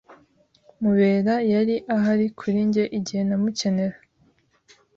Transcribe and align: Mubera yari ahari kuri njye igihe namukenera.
Mubera 0.81 1.33
yari 1.53 1.75
ahari 1.95 2.25
kuri 2.39 2.59
njye 2.67 2.83
igihe 2.97 3.21
namukenera. 3.27 3.97